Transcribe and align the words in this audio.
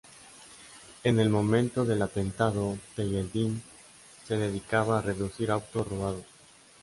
En 1.03 1.19
el 1.19 1.29
momento 1.29 1.85
del 1.85 2.01
atentado 2.01 2.75
Telleldín 2.95 3.61
se 4.27 4.35
dedicaba 4.35 4.97
a 4.97 5.03
reducir 5.03 5.51
autos 5.51 5.87
robados. 5.87 6.25